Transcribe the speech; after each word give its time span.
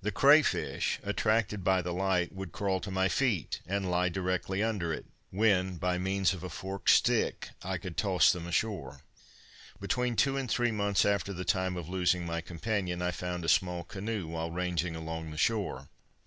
The 0.00 0.10
cray 0.10 0.40
fish, 0.40 0.98
attracted 1.02 1.62
by 1.62 1.82
the 1.82 1.92
light, 1.92 2.32
would 2.32 2.50
crawl 2.50 2.80
to 2.80 2.90
my 2.90 3.08
feet, 3.10 3.60
and 3.66 3.90
lie 3.90 4.08
directly 4.08 4.62
under 4.62 4.90
it, 4.90 5.04
when, 5.28 5.76
by 5.76 5.98
means 5.98 6.32
of 6.32 6.42
a 6.42 6.48
forked 6.48 6.88
stick, 6.88 7.50
I 7.62 7.76
could 7.76 7.98
toss 7.98 8.32
them 8.32 8.46
ashore. 8.46 9.02
Between 9.78 10.16
two 10.16 10.38
and 10.38 10.50
three 10.50 10.72
months 10.72 11.04
after 11.04 11.34
the 11.34 11.44
time 11.44 11.76
of 11.76 11.90
losing 11.90 12.24
my 12.24 12.40
companion, 12.40 13.02
I 13.02 13.10
found 13.10 13.44
a 13.44 13.50
small 13.50 13.84
canoe, 13.84 14.28
while 14.28 14.50
ranging 14.50 14.96
along 14.96 15.30
the 15.30 15.36
shore. 15.36 15.88